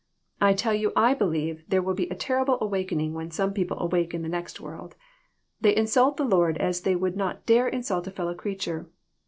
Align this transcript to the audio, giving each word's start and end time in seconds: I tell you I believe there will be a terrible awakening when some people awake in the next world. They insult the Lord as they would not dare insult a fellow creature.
I 0.41 0.53
tell 0.53 0.73
you 0.73 0.91
I 0.95 1.13
believe 1.13 1.63
there 1.67 1.83
will 1.83 1.93
be 1.93 2.09
a 2.09 2.15
terrible 2.15 2.57
awakening 2.59 3.13
when 3.13 3.29
some 3.29 3.53
people 3.53 3.77
awake 3.79 4.15
in 4.15 4.23
the 4.23 4.29
next 4.29 4.59
world. 4.59 4.95
They 5.61 5.75
insult 5.75 6.17
the 6.17 6.25
Lord 6.25 6.57
as 6.57 6.81
they 6.81 6.95
would 6.95 7.15
not 7.15 7.45
dare 7.45 7.67
insult 7.67 8.07
a 8.07 8.11
fellow 8.11 8.33
creature. 8.33 8.89